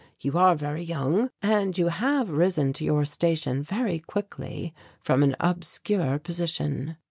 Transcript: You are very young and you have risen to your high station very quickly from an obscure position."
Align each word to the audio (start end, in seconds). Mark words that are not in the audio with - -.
You 0.19 0.35
are 0.39 0.55
very 0.55 0.83
young 0.83 1.29
and 1.43 1.77
you 1.77 1.89
have 1.89 2.31
risen 2.31 2.73
to 2.73 2.83
your 2.83 3.01
high 3.01 3.03
station 3.03 3.61
very 3.61 3.99
quickly 3.99 4.73
from 4.99 5.21
an 5.21 5.35
obscure 5.39 6.17
position." 6.17 6.97